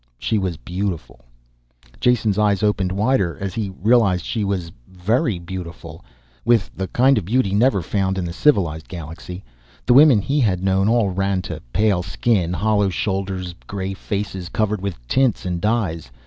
She 0.17 0.39
was 0.39 0.57
beautiful. 0.57 1.25
Jason's 1.99 2.39
eyes 2.39 2.63
opened 2.63 2.91
wider 2.91 3.37
as 3.39 3.53
he 3.53 3.69
realized 3.83 4.25
she 4.25 4.43
was 4.43 4.71
very 4.87 5.37
beautiful 5.37 6.03
with 6.43 6.71
the 6.75 6.87
kind 6.87 7.19
of 7.19 7.25
beauty 7.25 7.53
never 7.53 7.83
found 7.83 8.17
in 8.17 8.25
the 8.25 8.33
civilized 8.33 8.87
galaxy. 8.87 9.43
The 9.85 9.93
women 9.93 10.19
he 10.19 10.39
had 10.39 10.63
known 10.63 10.89
all 10.89 11.09
ran 11.11 11.43
to 11.43 11.61
pale 11.71 12.01
skin, 12.01 12.51
hollow 12.51 12.89
shoulders, 12.89 13.53
gray 13.67 13.93
faces 13.93 14.49
covered 14.49 14.81
with 14.81 15.07
tints 15.07 15.45
and 15.45 15.61
dyes. 15.61 16.09